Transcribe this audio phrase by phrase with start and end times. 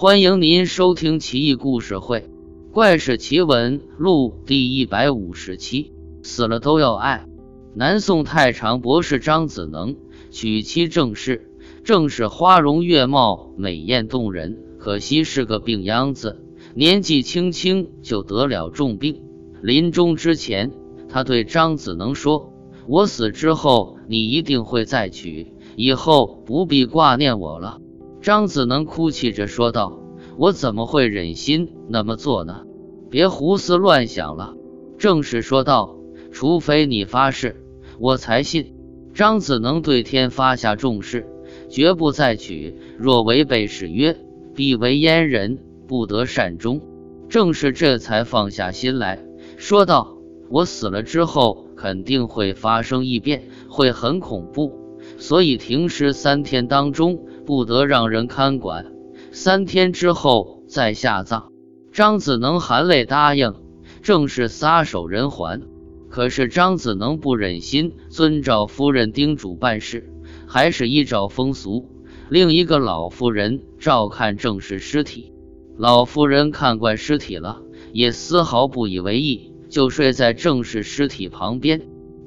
[0.00, 2.20] 欢迎您收听《奇异故事会·
[2.72, 5.92] 怪事奇闻录》第一百五十七。
[6.22, 7.26] 死了都要爱。
[7.74, 9.96] 南宋太常博士张子能
[10.30, 11.50] 娶妻郑氏，
[11.84, 16.42] 郑氏花容月貌，美艳动人，可惜是个病秧子，
[16.72, 19.20] 年纪轻轻就得了重病。
[19.60, 20.72] 临终之前，
[21.10, 22.54] 他对张子能说
[22.88, 27.82] ：“我死之后，你一定会再娶，以后不必挂念我了。”
[28.20, 29.98] 张子能哭泣着说道
[30.36, 32.64] ：“我怎么会忍心那么做呢？
[33.08, 34.54] 别胡思乱想了。”
[34.98, 35.96] 郑氏说道
[36.30, 37.64] ：“除非你发誓，
[37.98, 38.74] 我才信。”
[39.14, 41.26] 张子能对天发下重誓，
[41.70, 42.76] 绝不再娶。
[42.98, 44.16] 若违背誓约，
[44.54, 46.82] 必为阉人，不得善终。
[47.28, 49.24] 郑氏这才放下心来
[49.56, 50.16] 说道
[50.50, 58.92] ：“我死了之后，肯定会发生异变，会很恐怖，所以停尸三天当中。”不得让人看管，
[59.32, 61.50] 三天之后再下葬。
[61.90, 63.54] 张子能含泪答应，
[64.02, 65.62] 正是撒手人寰。
[66.08, 70.12] 可是张子能不忍心遵照夫人叮嘱办事，
[70.46, 71.88] 还是依照风俗，
[72.28, 75.32] 另一个老妇人照看郑氏尸体。
[75.76, 77.62] 老妇人看惯尸体了，
[77.92, 81.82] 也丝毫不以为意，就睡在郑氏尸体旁边。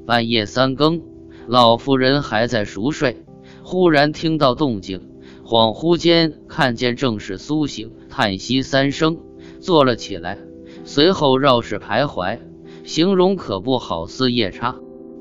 [0.05, 1.01] 半夜三更，
[1.47, 3.23] 老妇人还在熟睡，
[3.63, 5.11] 忽然听到动静。
[5.53, 9.19] 恍惚间看见正是苏醒，叹息三声，
[9.59, 10.39] 坐了起来，
[10.83, 12.39] 随后绕室徘徊，
[12.83, 14.75] 形容可不好似夜叉。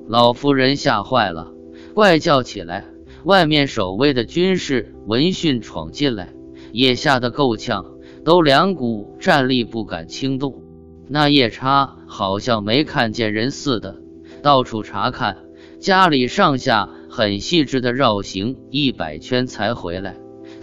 [0.08, 1.52] 老夫人吓坏了，
[1.92, 2.86] 怪叫起来。
[3.24, 6.32] 外面守卫的军士闻讯闯进来，
[6.72, 7.84] 也吓得够呛，
[8.24, 10.62] 都两股战栗不敢轻动。
[11.08, 13.96] 那夜叉好像没看见人似的，
[14.42, 15.36] 到处查看。
[15.78, 20.14] 家里上下很细致的绕行一百圈才回来，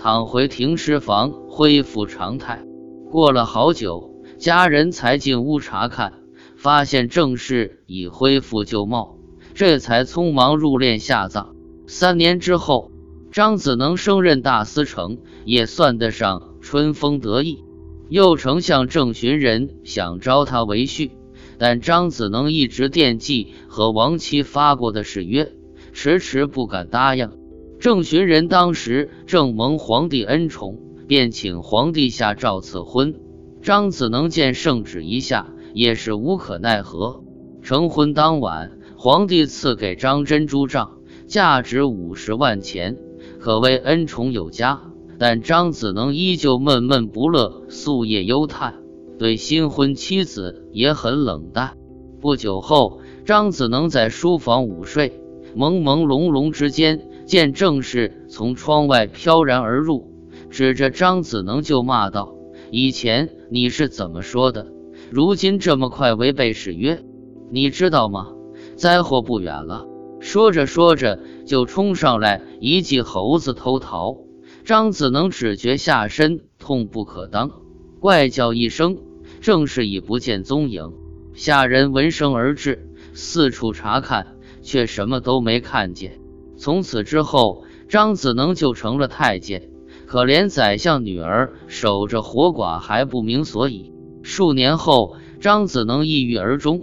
[0.01, 2.63] 躺回停尸房恢复常态。
[3.11, 6.13] 过了好久，家人才进屋查看，
[6.55, 9.17] 发现郑氏已恢复旧貌，
[9.53, 11.53] 这才匆忙入殓下葬。
[11.85, 12.91] 三年之后，
[13.29, 17.65] 张子能升任大司成，也算得上春风得意。
[18.07, 21.11] 右丞相郑寻人想招他为婿。
[21.57, 25.51] 但张子能一直惦记和王妻发过的誓约，
[25.91, 27.31] 迟迟不敢答应。
[27.79, 33.15] 郑寻人当时正蒙皇帝恩宠，便请皇帝下诏赐婚。
[33.61, 37.23] 张子能见圣旨一下，也是无可奈何。
[37.61, 42.97] 成婚当晚，皇帝赐给张珍珠杖，价值五十万钱，
[43.39, 44.81] 可谓恩宠有加。
[45.17, 48.75] 但张子能依旧闷闷不乐，夙夜忧叹。
[49.17, 51.77] 对新婚妻子也很冷淡。
[52.19, 55.21] 不久后，张子能在书房午睡，
[55.55, 60.11] 朦朦胧胧之间，见郑氏从窗外飘然而入，
[60.49, 62.33] 指着张子能就骂道
[62.73, 64.65] ：“以前你是怎么说的？
[65.11, 67.03] 如今这么快违背誓约，
[67.51, 68.29] 你知道吗？
[68.75, 69.85] 灾祸不远了！”
[70.19, 74.17] 说着说着，就冲上来一记猴子偷桃。
[74.65, 77.51] 张子能只觉下身痛不可当，
[77.99, 78.97] 怪叫一声。
[79.39, 80.93] 郑氏已不见踪影，
[81.35, 86.19] 下人闻声而至，四处查看，却什么都没看见。
[86.59, 89.69] 从此之后，张子能就成了太监，
[90.05, 93.93] 可怜宰相女儿守着活寡还不明所以。
[94.23, 96.81] 数年后，张子能抑郁而终。